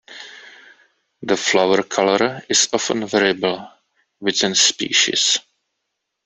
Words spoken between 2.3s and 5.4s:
is often variable within species.